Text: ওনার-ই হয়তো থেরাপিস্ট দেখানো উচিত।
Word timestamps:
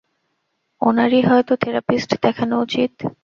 ওনার-ই 0.81 1.21
হয়তো 1.21 1.53
থেরাপিস্ট 1.55 2.09
দেখানো 2.21 2.55
উচিত। 2.59 2.91